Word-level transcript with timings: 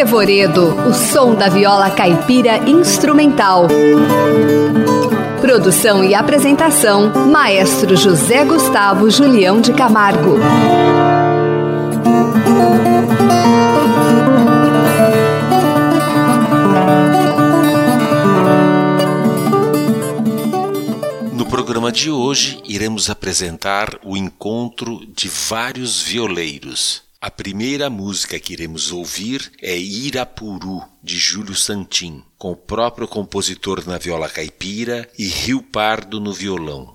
Revoredo, 0.00 0.74
o 0.88 0.94
som 0.94 1.34
da 1.34 1.50
viola 1.50 1.90
caipira 1.90 2.56
instrumental. 2.66 3.66
Produção 5.42 6.02
e 6.02 6.14
apresentação: 6.14 7.12
Maestro 7.26 7.94
José 7.98 8.42
Gustavo 8.46 9.10
Julião 9.10 9.60
de 9.60 9.74
Camargo. 9.74 10.38
No 21.34 21.44
programa 21.44 21.92
de 21.92 22.10
hoje, 22.10 22.62
iremos 22.64 23.10
apresentar 23.10 23.98
o 24.02 24.16
encontro 24.16 25.04
de 25.14 25.28
vários 25.28 26.00
violeiros. 26.00 27.09
A 27.22 27.30
primeira 27.30 27.90
música 27.90 28.40
que 28.40 28.54
iremos 28.54 28.90
ouvir 28.90 29.52
é 29.60 29.76
Irapuru, 29.76 30.82
de 31.02 31.18
Júlio 31.18 31.54
Santin, 31.54 32.24
com 32.38 32.52
o 32.52 32.56
próprio 32.56 33.06
compositor 33.06 33.86
na 33.86 33.98
viola 33.98 34.26
caipira 34.26 35.06
e 35.18 35.26
Rio 35.26 35.62
Pardo 35.62 36.18
no 36.18 36.32
violão. 36.32 36.94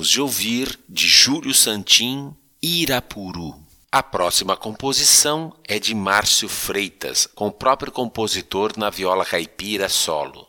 Acabamos 0.00 0.08
de 0.08 0.20
ouvir, 0.22 0.80
de 0.88 1.06
Júlio 1.06 1.52
Santim, 1.52 2.34
Irapuru. 2.62 3.54
A 3.92 4.02
próxima 4.02 4.56
composição 4.56 5.54
é 5.68 5.78
de 5.78 5.94
Márcio 5.94 6.48
Freitas, 6.48 7.26
com 7.26 7.48
o 7.48 7.52
próprio 7.52 7.92
compositor 7.92 8.72
na 8.78 8.88
viola 8.88 9.26
caipira 9.26 9.90
solo. 9.90 10.48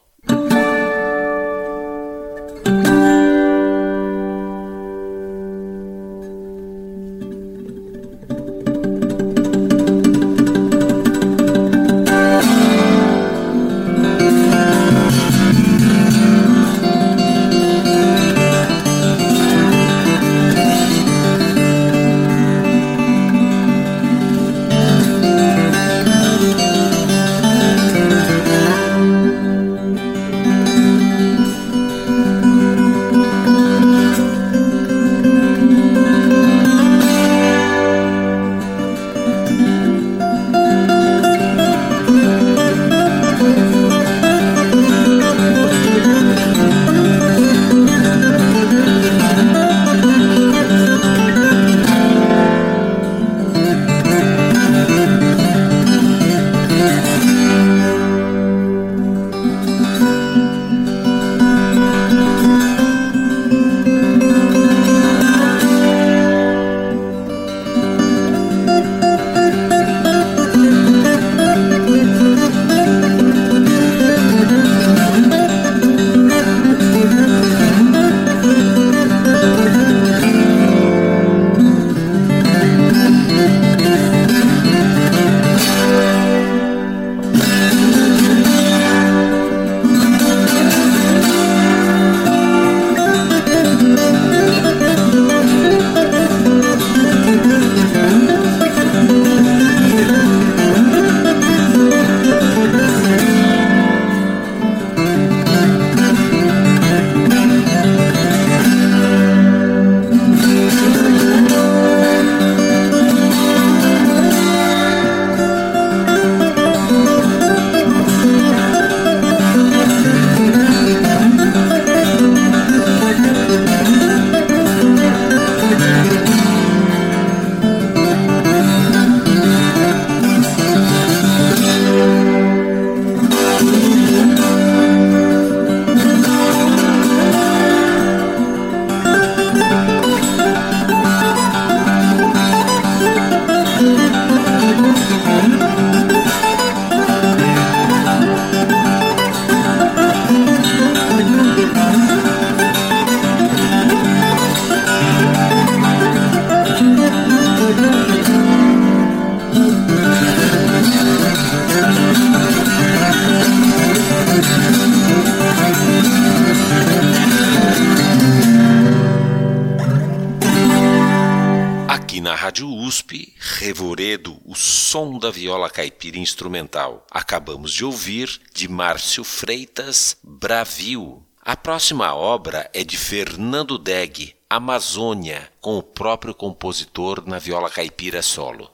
Caipira 175.81 176.19
instrumental. 176.19 177.07
Acabamos 177.10 177.74
de 177.74 177.83
ouvir 177.83 178.39
de 178.54 178.68
Márcio 178.68 179.24
Freitas, 179.24 180.16
Bravio. 180.24 181.24
A 181.42 181.57
próxima 181.57 182.13
obra 182.13 182.69
é 182.72 182.83
de 182.83 182.95
Fernando 182.95 183.80
Deg, 183.80 184.36
Amazônia, 184.48 185.51
com 185.60 185.80
o 185.80 185.83
próprio 185.83 186.36
compositor 186.36 187.24
na 187.25 187.39
viola 187.39 187.68
caipira 187.68 188.22
solo. 188.22 188.69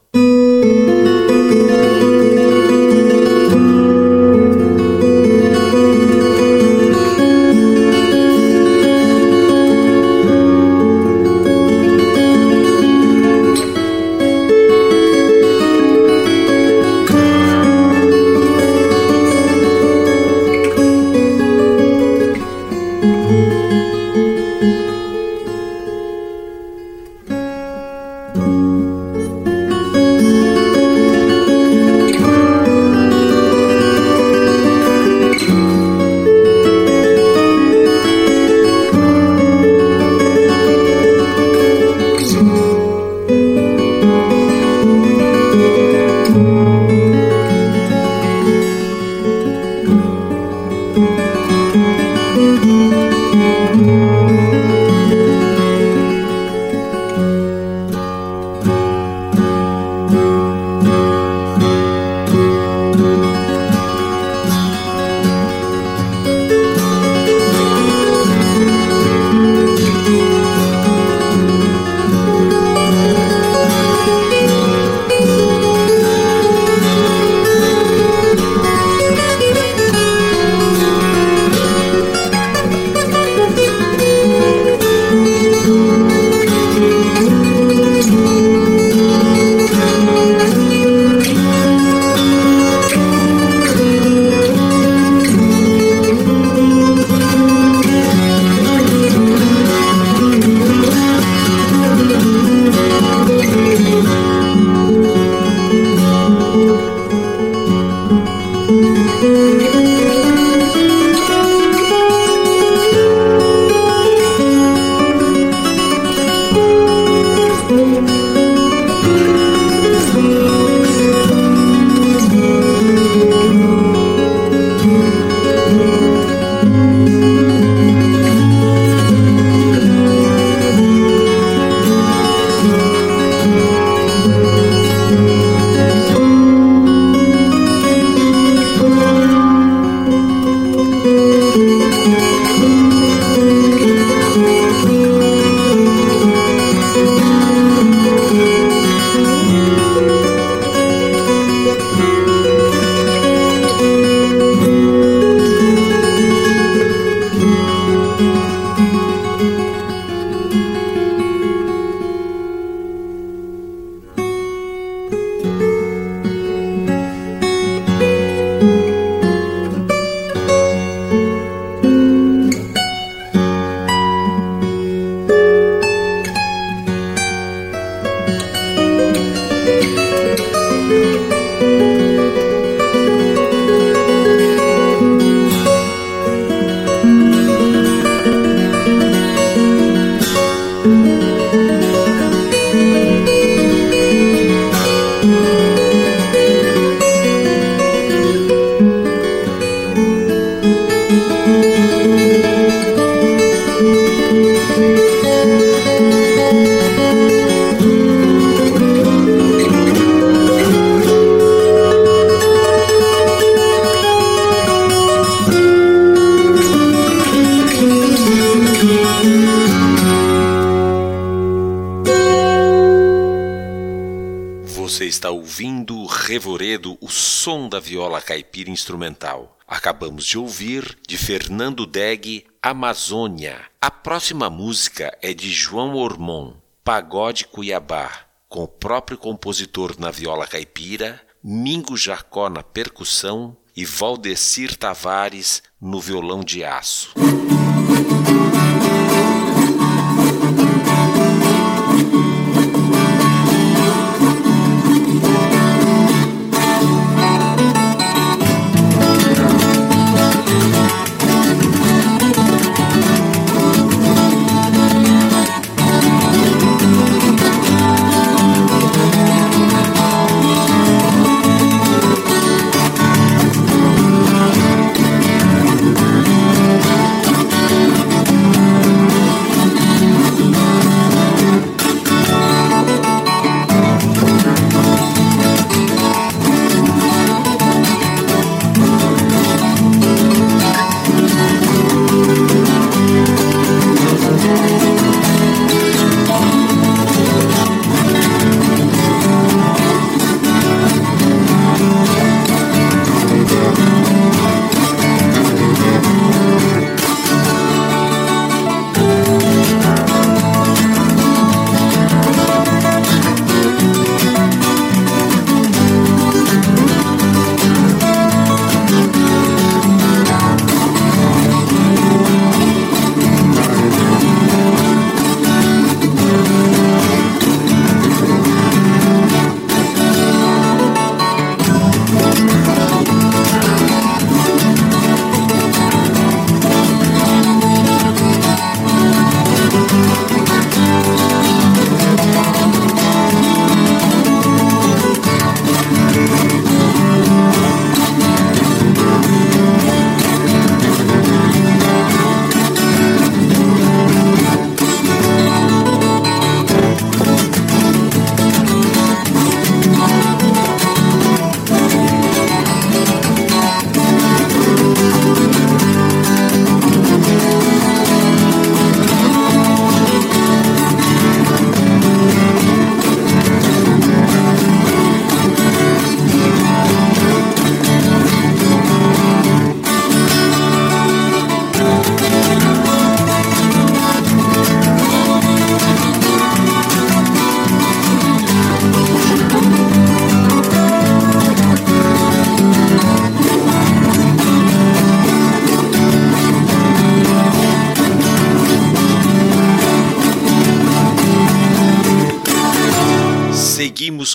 Som 227.48 227.70
da 227.70 227.80
viola 227.80 228.20
caipira 228.20 228.70
instrumental. 228.70 229.58
Acabamos 229.66 230.26
de 230.26 230.38
ouvir, 230.38 230.98
de 231.08 231.18
Fernando 231.18 231.86
Deg, 231.86 232.46
Amazônia. 232.62 233.62
A 233.80 233.90
próxima 233.90 234.50
música 234.50 235.18
é 235.22 235.34
de 235.34 235.50
João 235.50 235.96
Ormon, 235.96 236.56
Pagode 236.84 237.48
Cuiabá, 237.48 238.12
com 238.50 238.64
o 238.64 238.68
próprio 238.68 239.18
compositor 239.18 239.96
na 239.98 240.12
viola 240.12 240.46
caipira, 240.46 241.22
Mingo 241.42 241.96
Jacó 241.96 242.50
na 242.50 242.64
percussão 242.64 243.56
e 243.74 243.86
Valdecir 243.86 244.76
Tavares 244.76 245.64
no 245.80 246.02
violão 246.02 246.44
de 246.44 246.66
aço. 246.66 247.14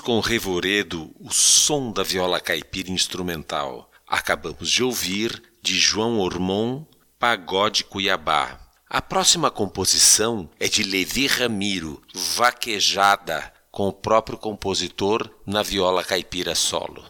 Com 0.03 0.19
Revoredo, 0.19 1.15
o 1.21 1.33
som 1.33 1.93
da 1.93 2.03
viola 2.03 2.41
caipira 2.41 2.91
instrumental. 2.91 3.89
Acabamos 4.07 4.69
de 4.69 4.83
ouvir, 4.83 5.41
de 5.63 5.79
João 5.79 6.19
Ormond, 6.19 6.87
Pagode 7.19 7.85
Cuiabá. 7.85 8.59
A 8.91 9.01
próxima 9.01 9.51
composição 9.51 10.51
é 10.59 10.69
de 10.69 10.83
Levi 10.83 11.27
Ramiro, 11.29 12.03
Vaquejada, 12.13 13.53
com 13.71 13.89
o 13.89 13.93
próprio 13.93 14.37
compositor 14.37 15.31
na 15.47 15.63
viola 15.63 16.03
caipira 16.03 16.55
solo. 16.55 17.05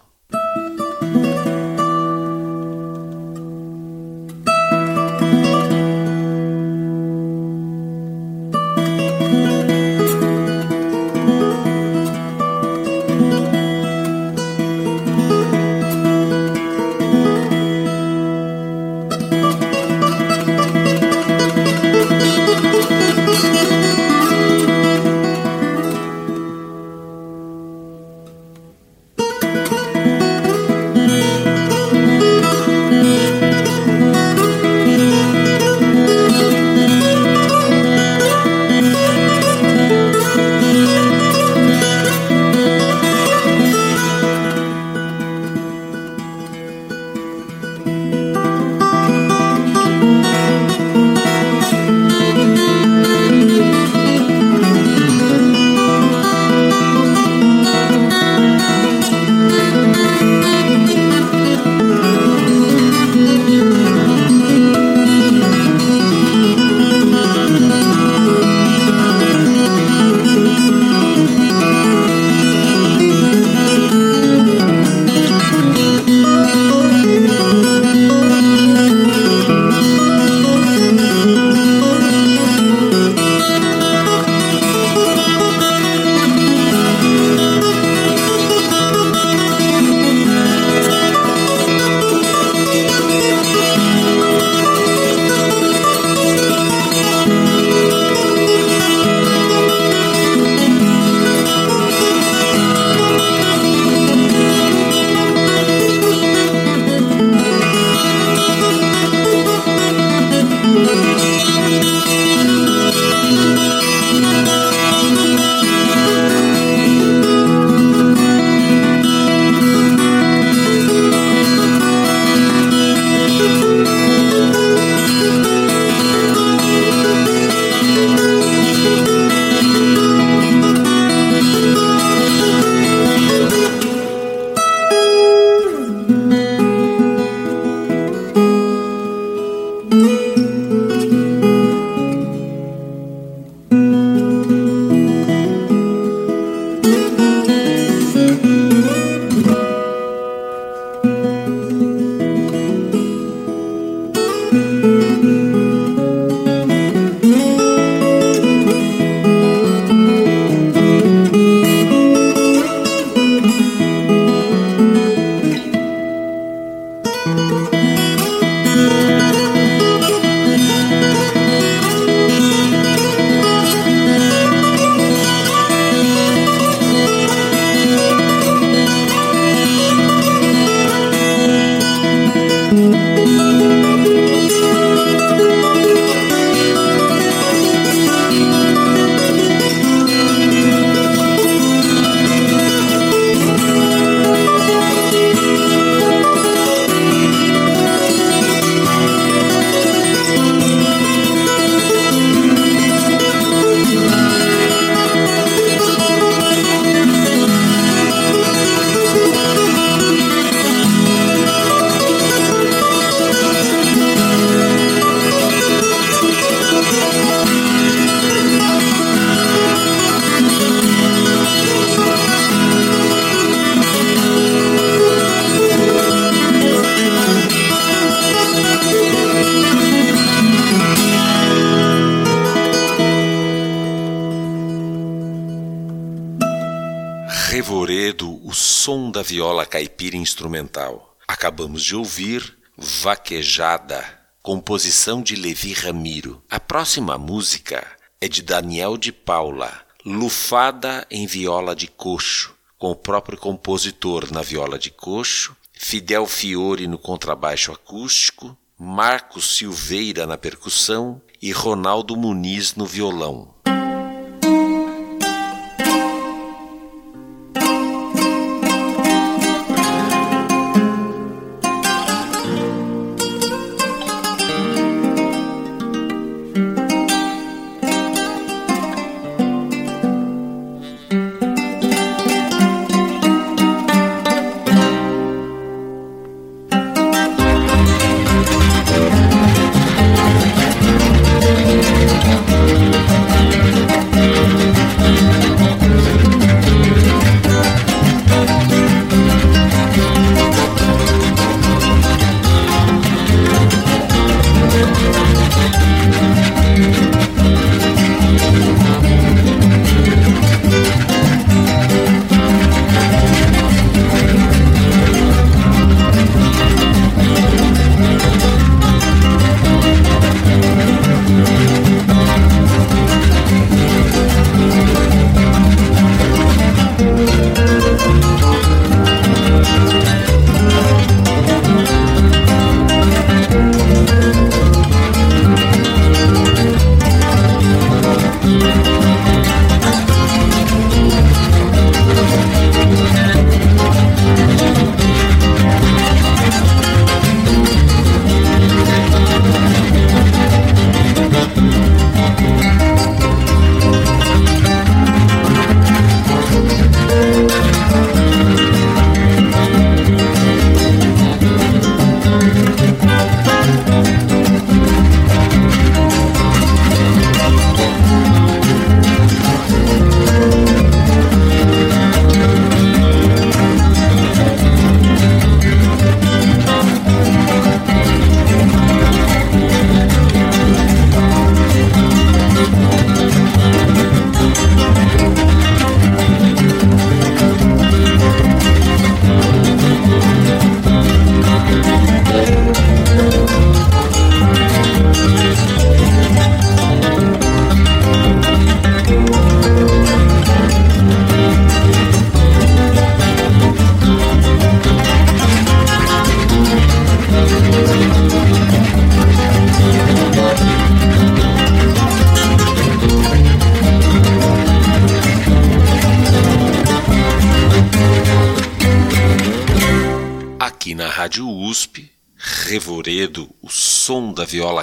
Acabamos 241.72 241.84
de 241.84 241.96
ouvir 241.96 242.58
Vaquejada, 242.76 244.04
composição 244.42 245.22
de 245.22 245.34
Levi 245.34 245.72
Ramiro. 245.72 246.42
A 246.50 246.60
próxima 246.60 247.16
música 247.16 247.86
é 248.20 248.28
de 248.28 248.42
Daniel 248.42 248.98
de 248.98 249.10
Paula, 249.10 249.72
Lufada 250.04 251.06
em 251.10 251.26
viola 251.26 251.74
de 251.74 251.86
coxo, 251.86 252.54
com 252.76 252.90
o 252.90 252.96
próprio 252.96 253.38
compositor 253.38 254.30
na 254.30 254.42
viola 254.42 254.78
de 254.78 254.90
coxo, 254.90 255.56
Fidel 255.72 256.26
Fiore 256.26 256.86
no 256.86 256.98
contrabaixo 256.98 257.72
acústico, 257.72 258.54
Marcos 258.78 259.56
Silveira 259.56 260.26
na 260.26 260.36
percussão 260.36 261.22
e 261.40 261.52
Ronaldo 261.52 262.14
Muniz 262.16 262.74
no 262.74 262.84
violão. 262.84 263.54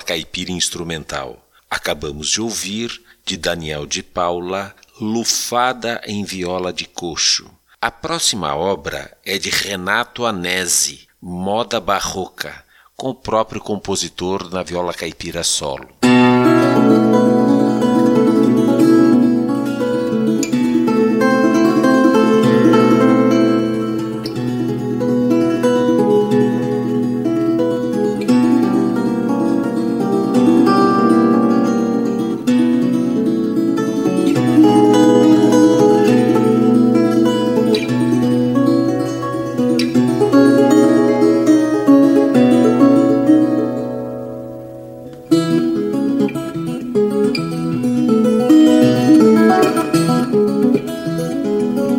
Caipira 0.09 0.51
instrumental. 0.51 1.37
Acabamos 1.69 2.31
de 2.31 2.41
ouvir, 2.41 2.99
de 3.23 3.37
Daniel 3.37 3.85
de 3.85 4.01
Paula, 4.01 4.75
Lufada 4.99 6.01
em 6.03 6.23
Viola 6.23 6.73
de 6.73 6.85
Coxo. 6.85 7.47
A 7.79 7.91
próxima 7.91 8.55
obra 8.55 9.15
é 9.23 9.37
de 9.37 9.51
Renato 9.51 10.25
Anesi, 10.25 11.07
Moda 11.21 11.79
Barroca, 11.79 12.65
com 12.97 13.11
o 13.11 13.15
próprio 13.15 13.61
compositor 13.61 14.51
na 14.51 14.63
viola 14.63 14.95
caipira 14.95 15.43
solo. 15.43 15.87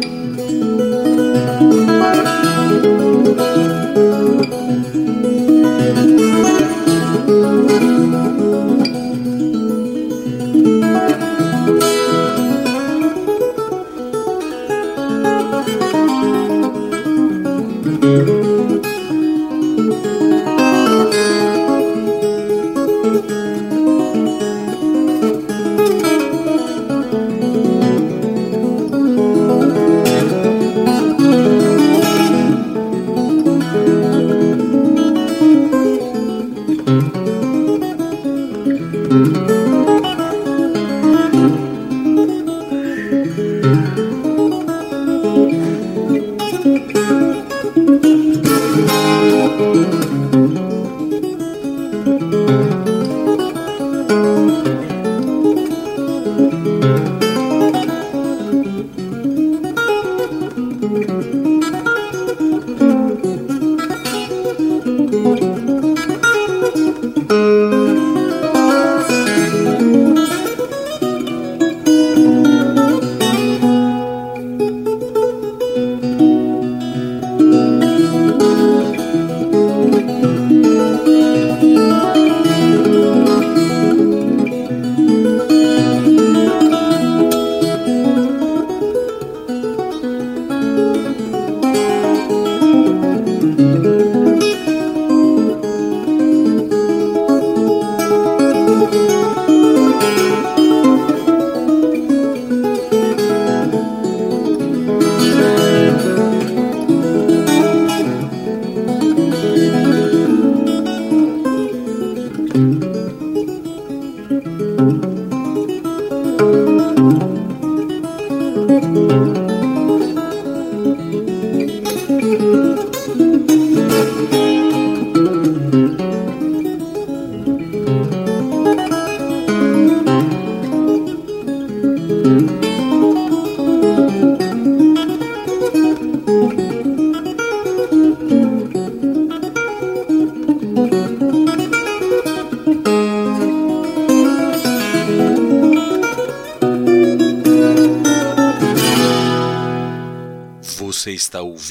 Você 0.01 0.60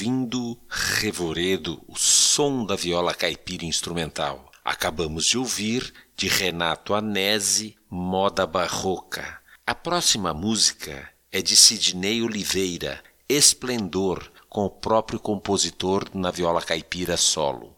ouvindo 0.00 0.56
Revoredo, 0.66 1.82
o 1.86 1.94
som 1.94 2.64
da 2.64 2.74
viola 2.74 3.12
caipira 3.12 3.66
instrumental. 3.66 4.50
Acabamos 4.64 5.26
de 5.26 5.36
ouvir, 5.36 5.92
de 6.16 6.26
Renato 6.26 6.94
Anese, 6.94 7.76
Moda 7.90 8.46
Barroca. 8.46 9.40
A 9.66 9.74
próxima 9.74 10.32
música 10.32 11.06
é 11.30 11.42
de 11.42 11.54
Sidney 11.54 12.22
Oliveira, 12.22 13.04
Esplendor, 13.28 14.26
com 14.48 14.64
o 14.64 14.70
próprio 14.70 15.20
compositor 15.20 16.08
na 16.14 16.30
viola 16.30 16.62
caipira 16.62 17.18
solo. 17.18 17.76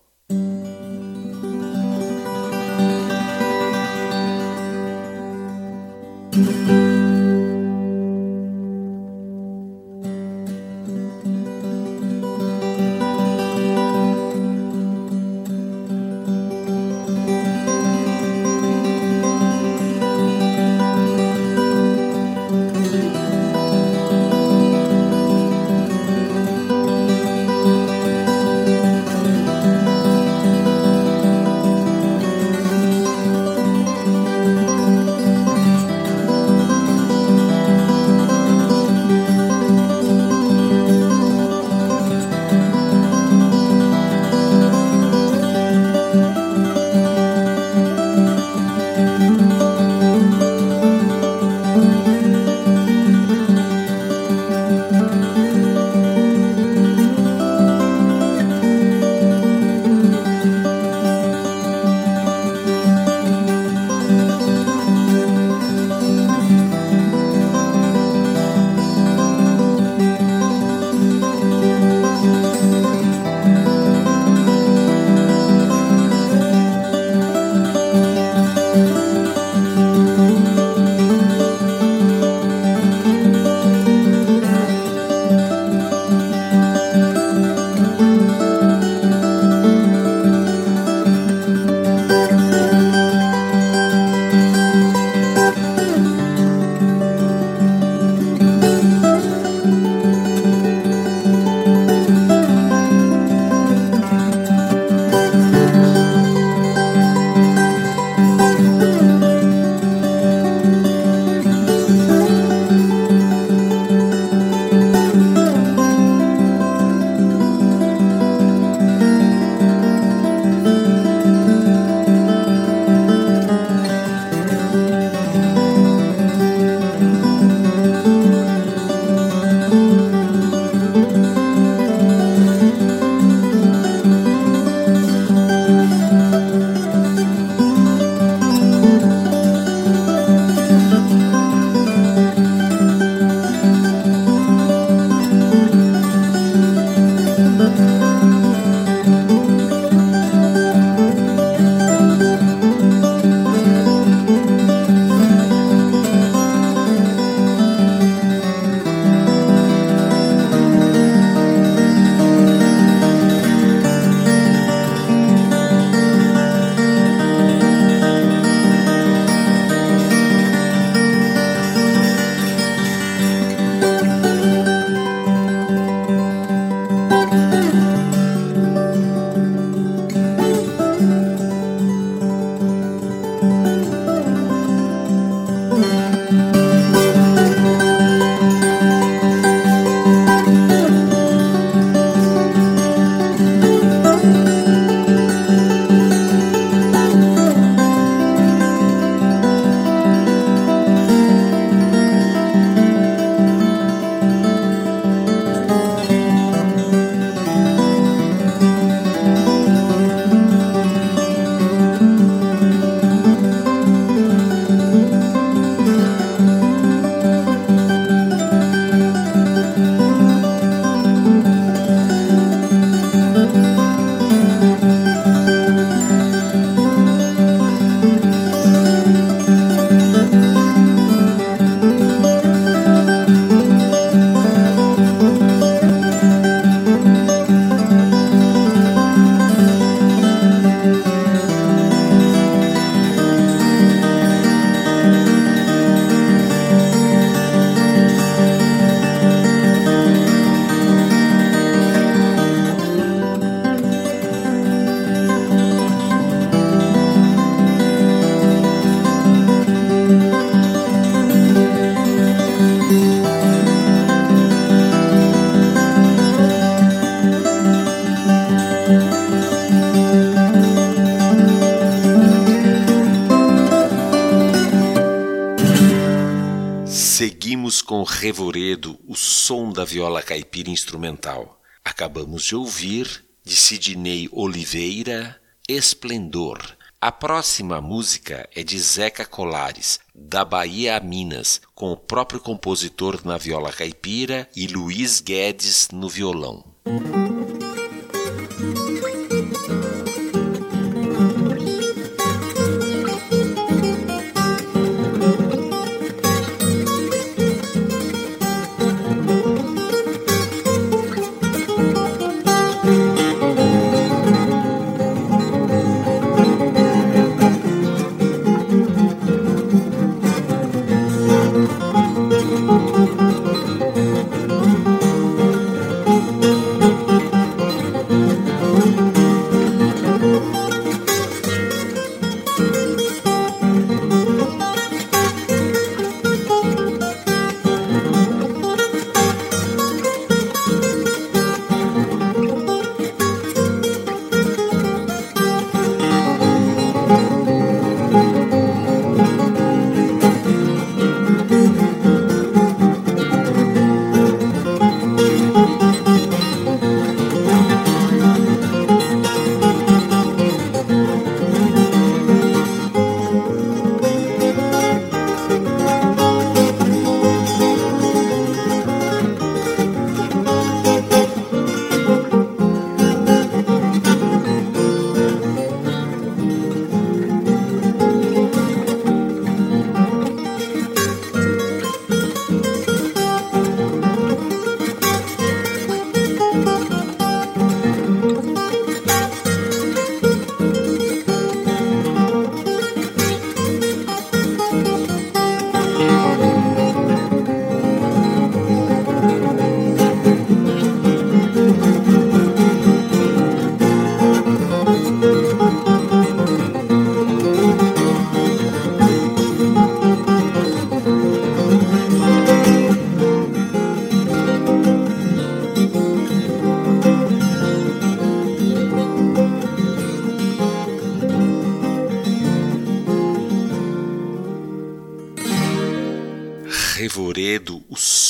Revoredo 278.22 279.00
o 279.08 279.16
som 279.16 279.72
da 279.72 279.84
viola 279.84 280.22
caipira 280.22 280.70
instrumental. 280.70 281.60
Acabamos 281.84 282.44
de 282.44 282.54
ouvir, 282.54 283.24
de 283.44 283.56
Sidney 283.56 284.28
Oliveira, 284.30 285.40
Esplendor. 285.68 286.60
A 287.00 287.10
próxima 287.10 287.80
música 287.80 288.48
é 288.54 288.62
de 288.62 288.78
Zeca 288.78 289.24
Colares, 289.24 289.98
da 290.14 290.44
Bahia 290.44 290.96
a 290.96 291.00
Minas, 291.00 291.60
com 291.74 291.90
o 291.90 291.96
próprio 291.96 292.38
compositor 292.38 293.20
na 293.24 293.36
viola 293.36 293.72
caipira 293.72 294.48
e 294.54 294.68
Luiz 294.68 295.20
Guedes 295.20 295.88
no 295.90 296.08
violão. 296.08 296.64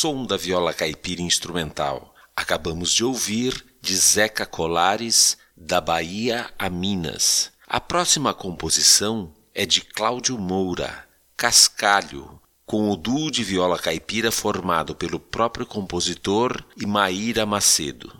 som 0.02 0.26
da 0.26 0.36
viola 0.36 0.74
caipira 0.74 1.22
instrumental. 1.22 2.12
Acabamos 2.34 2.92
de 2.92 3.04
ouvir 3.04 3.64
de 3.80 3.96
Zeca 3.96 4.44
Colares, 4.44 5.38
Da 5.56 5.80
Bahia 5.80 6.50
a 6.58 6.68
Minas. 6.68 7.52
A 7.68 7.80
próxima 7.80 8.34
composição 8.34 9.32
é 9.54 9.64
de 9.64 9.80
Cláudio 9.80 10.36
Moura, 10.36 11.06
Cascalho, 11.36 12.40
com 12.66 12.90
o 12.90 12.96
duo 12.96 13.30
de 13.30 13.44
viola 13.44 13.78
caipira 13.78 14.32
formado 14.32 14.92
pelo 14.92 15.20
próprio 15.20 15.64
compositor 15.64 16.64
e 16.76 16.84
Maíra 16.84 17.46
Macedo. 17.46 18.12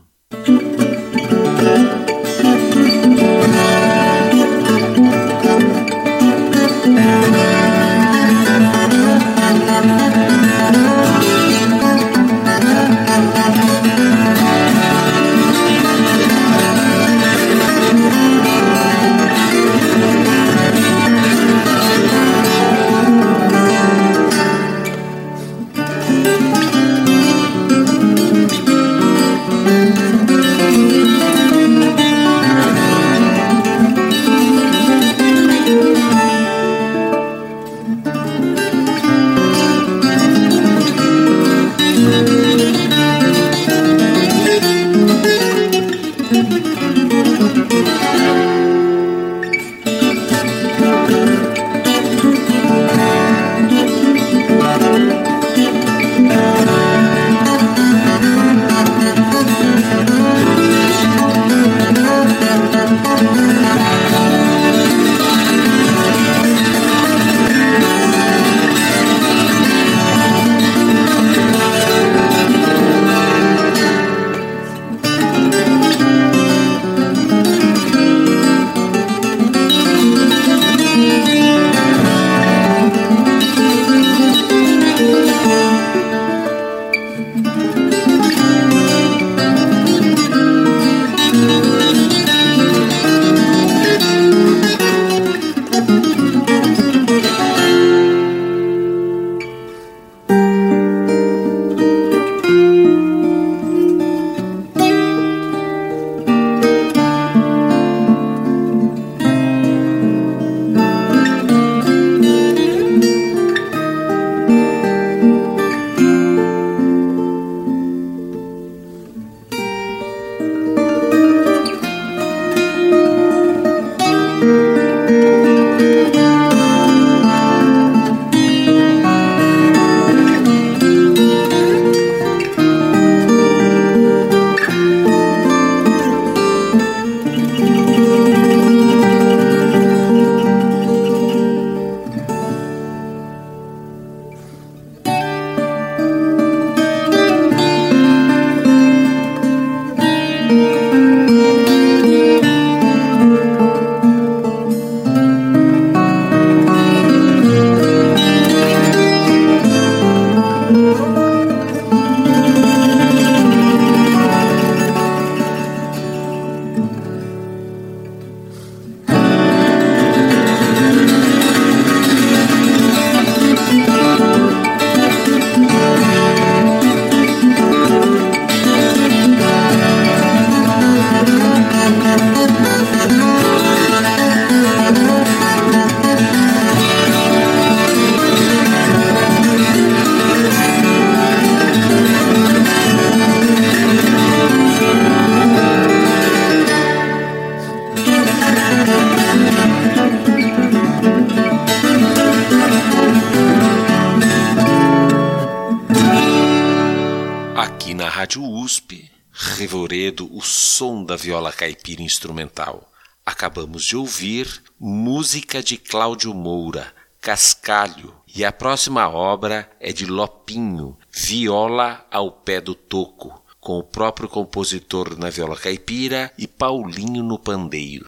Acabamos 213.83 213.87
de 213.87 213.97
ouvir 213.97 214.63
música 214.79 215.63
de 215.63 215.77
Cláudio 215.77 216.33
Moura, 216.33 216.93
Cascalho, 217.21 218.15
e 218.35 218.45
a 218.45 218.53
próxima 218.53 219.09
obra 219.09 219.69
é 219.81 219.93
de 219.93 220.07
Lopinho, 220.07 220.97
Viola 221.11 222.07
ao 222.11 222.31
pé 222.31 222.61
do 222.61 222.75
toco, 222.75 223.43
com 223.61 223.79
o 223.79 223.83
próprio 223.83 224.29
compositor 224.29 225.19
na 225.19 225.31
viola 225.31 225.57
caipira 225.57 226.33
e 226.39 226.47
Paulinho 226.47 227.23
no 227.23 227.39
pandeiro. 227.39 228.07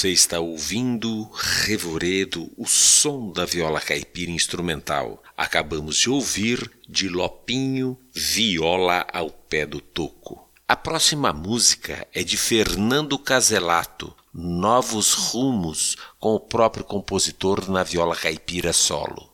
Você 0.00 0.12
está 0.12 0.40
ouvindo 0.40 1.28
Revoredo, 1.34 2.50
o 2.56 2.66
som 2.66 3.30
da 3.30 3.44
viola 3.44 3.78
caipira 3.78 4.30
instrumental. 4.30 5.22
Acabamos 5.36 5.94
de 5.98 6.08
ouvir 6.08 6.70
de 6.88 7.06
Lopinho, 7.06 7.98
Viola 8.10 9.06
ao 9.12 9.28
pé 9.28 9.66
do 9.66 9.78
toco. 9.78 10.48
A 10.66 10.74
próxima 10.74 11.34
música 11.34 12.08
é 12.14 12.24
de 12.24 12.38
Fernando 12.38 13.18
Caselato, 13.18 14.16
Novos 14.32 15.12
Rumos, 15.12 15.98
com 16.18 16.34
o 16.34 16.40
próprio 16.40 16.82
compositor 16.82 17.70
na 17.70 17.82
viola 17.82 18.16
caipira 18.16 18.72
solo. 18.72 19.28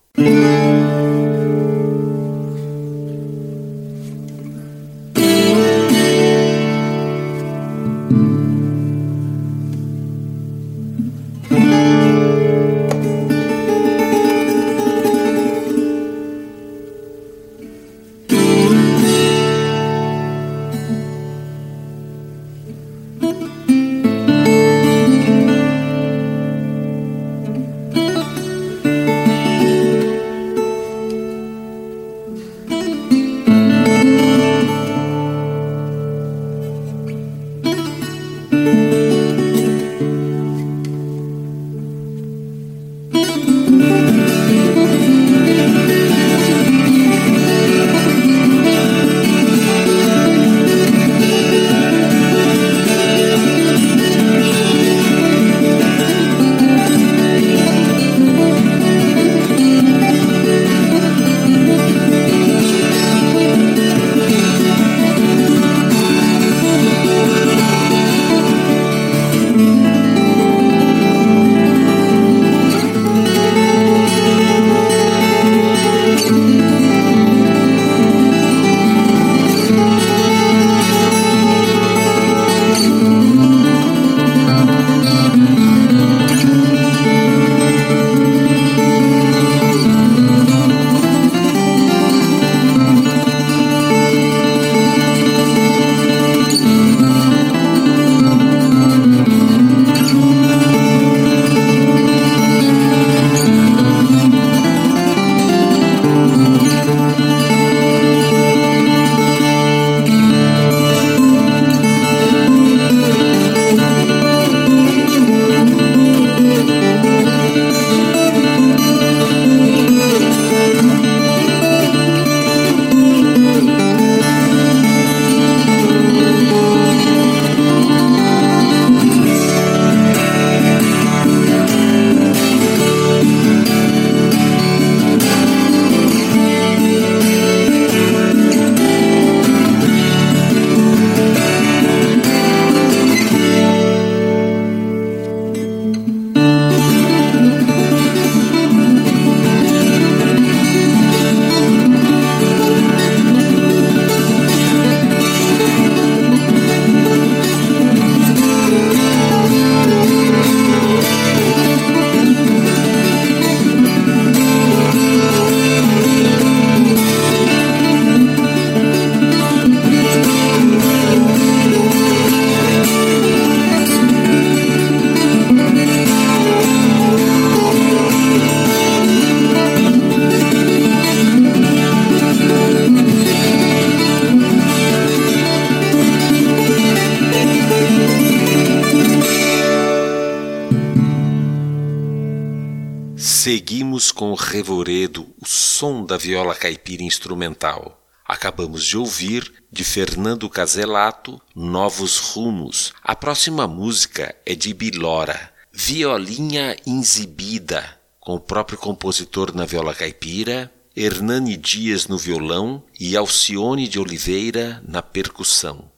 Seguimos 193.46 194.10
com 194.10 194.32
o 194.32 194.34
revoredo, 194.34 195.24
o 195.40 195.46
som 195.46 196.04
da 196.04 196.16
viola 196.16 196.52
caipira 196.52 197.04
instrumental. 197.04 198.04
Acabamos 198.26 198.84
de 198.84 198.98
ouvir, 198.98 199.62
de 199.70 199.84
Fernando 199.84 200.50
Caselato, 200.50 201.40
Novos 201.54 202.18
Rumos. 202.18 202.92
A 203.04 203.14
próxima 203.14 203.68
música 203.68 204.34
é 204.44 204.56
de 204.56 204.74
Bilora, 204.74 205.52
Violinha 205.72 206.76
Inzibida, 206.84 207.88
com 208.18 208.34
o 208.34 208.40
próprio 208.40 208.78
compositor 208.78 209.54
na 209.54 209.64
viola 209.64 209.94
caipira, 209.94 210.68
Hernani 210.96 211.56
Dias 211.56 212.08
no 212.08 212.18
violão 212.18 212.82
e 212.98 213.16
Alcione 213.16 213.86
de 213.86 214.00
Oliveira 214.00 214.82
na 214.84 215.02
percussão. 215.02 215.88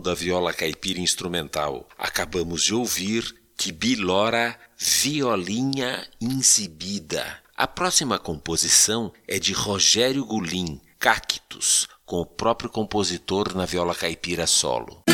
Da 0.00 0.14
viola 0.14 0.52
caipira 0.52 1.00
instrumental. 1.00 1.88
Acabamos 1.98 2.62
de 2.62 2.74
ouvir 2.74 3.34
Tibilora 3.56 4.58
Violinha 4.78 6.06
Insibida. 6.20 7.38
A 7.54 7.66
próxima 7.66 8.18
composição 8.18 9.12
é 9.28 9.38
de 9.38 9.52
Rogério 9.52 10.24
Gulim, 10.24 10.80
Cactus, 10.98 11.86
com 12.06 12.20
o 12.20 12.26
próprio 12.26 12.70
compositor 12.70 13.54
na 13.54 13.66
viola 13.66 13.94
caipira 13.94 14.46
solo. 14.46 15.04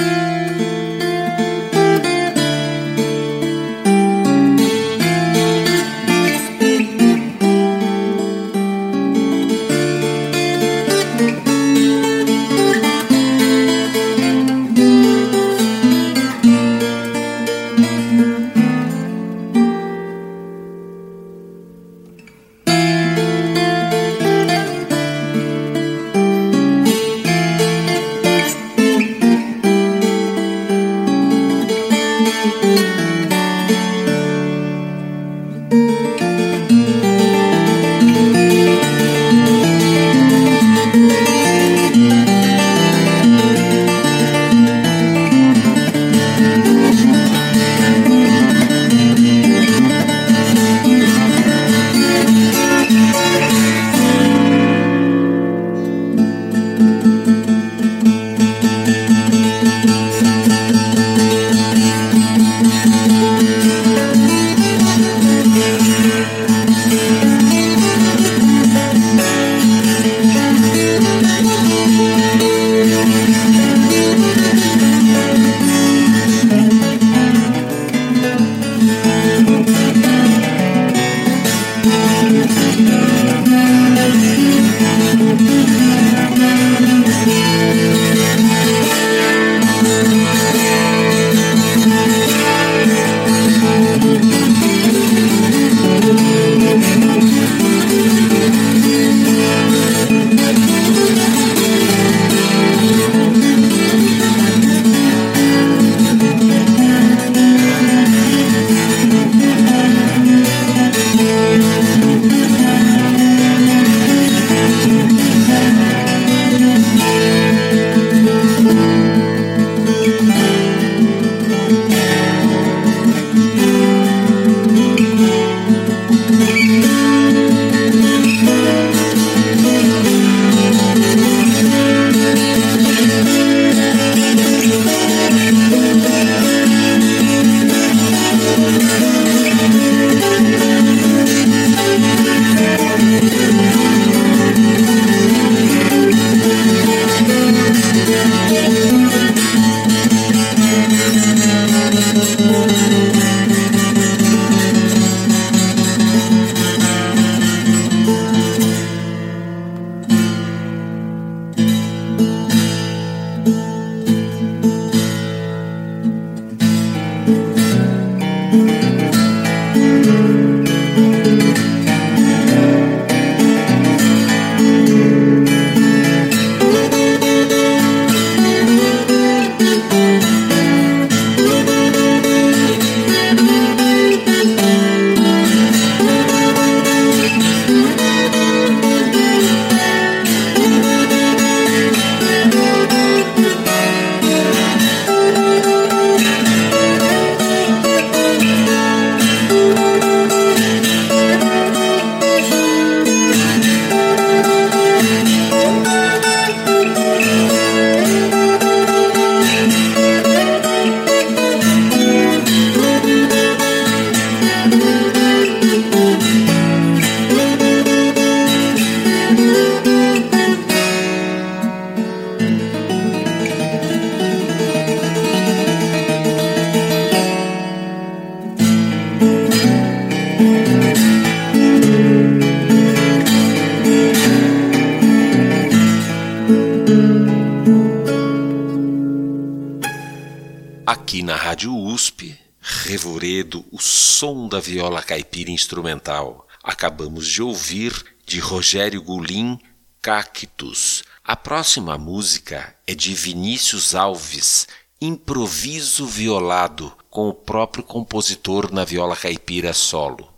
O 243.70 243.80
som 243.80 244.48
da 244.48 244.58
viola 244.58 245.02
caipira 245.02 245.50
instrumental. 245.50 246.46
Acabamos 246.62 247.28
de 247.28 247.42
ouvir 247.42 247.92
de 248.26 248.40
Rogério 248.40 249.00
Gulim, 249.00 249.58
Cactus. 250.02 251.04
A 251.24 251.36
próxima 251.36 251.96
música 251.96 252.74
é 252.86 252.94
de 252.94 253.14
Vinícius 253.14 253.94
Alves, 253.94 254.66
Improviso 255.00 256.06
Violado, 256.06 256.92
com 257.08 257.28
o 257.28 257.34
próprio 257.34 257.84
compositor 257.84 258.72
na 258.72 258.84
viola 258.84 259.14
caipira 259.14 259.72
solo. 259.72 260.35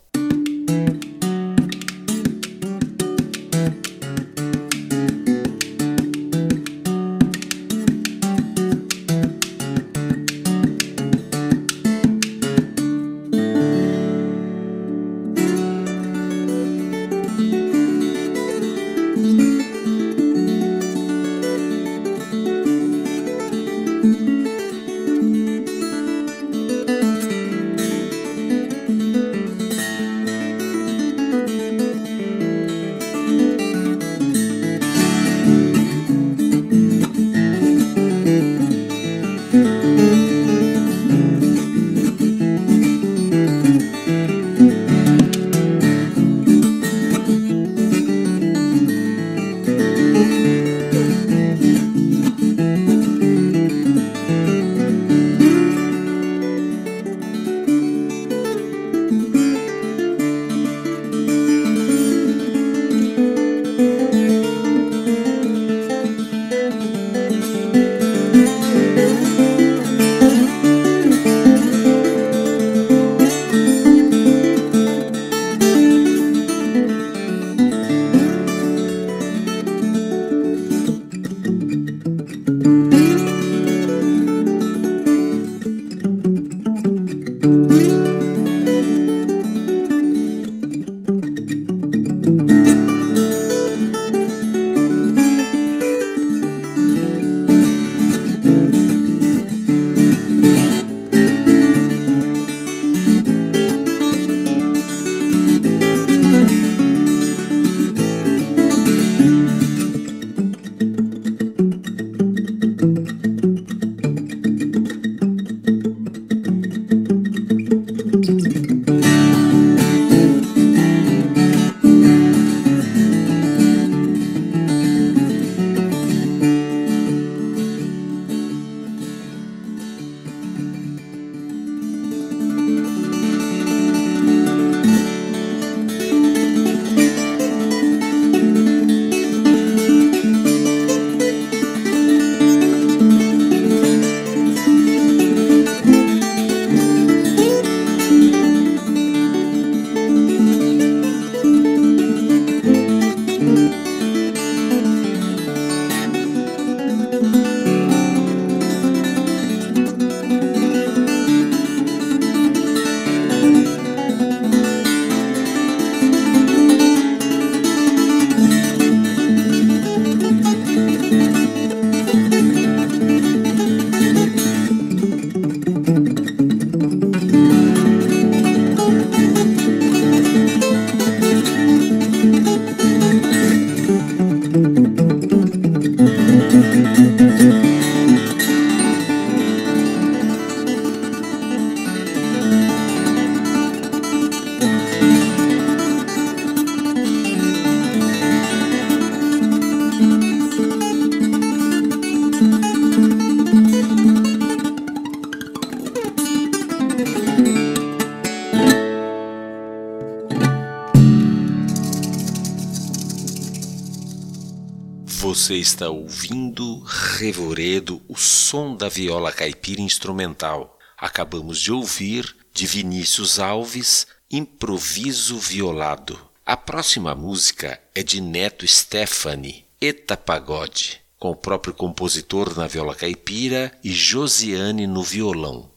revoredo 217.19 218.01
o 218.09 218.17
som 218.17 218.77
da 218.77 218.89
viola 218.89 219.33
caipira 219.33 219.81
instrumental. 219.81 220.79
Acabamos 220.97 221.61
de 221.61 221.73
ouvir, 221.73 222.37
de 222.55 222.65
Vinícius 222.65 223.41
Alves, 223.41 224.07
Improviso 224.31 225.37
Violado. 225.37 226.19
A 226.47 226.57
próxima 226.57 227.15
música 227.17 227.81
é 227.95 228.03
de 228.05 228.21
Neto 228.21 228.67
Stefani, 228.67 229.65
Eta 229.81 230.17
Pagode, 230.17 231.01
com 231.19 231.31
o 231.31 231.37
próprio 231.37 231.75
compositor 231.75 232.57
na 232.57 232.69
viola 232.69 232.95
caipira 232.95 233.73
e 233.83 233.93
Josiane 233.93 234.87
no 234.87 235.03
violão. 235.03 235.71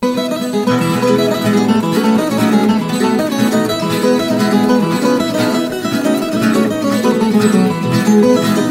Música 8.11 8.70